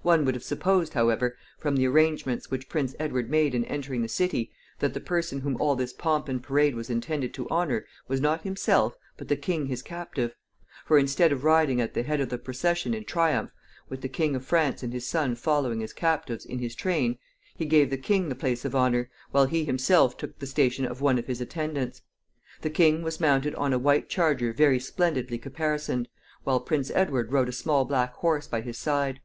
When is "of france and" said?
14.34-14.94